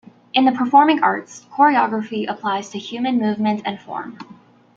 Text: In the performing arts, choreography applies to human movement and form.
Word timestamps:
In 0.33 0.45
the 0.45 0.51
performing 0.51 1.03
arts, 1.03 1.45
choreography 1.55 2.27
applies 2.27 2.69
to 2.71 2.79
human 2.79 3.19
movement 3.19 3.61
and 3.65 3.79
form. 3.79 4.17